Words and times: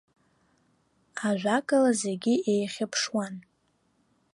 Ажәакала 1.27 1.91
зегьы 2.01 2.33
еихьыԥшуан. 2.51 3.33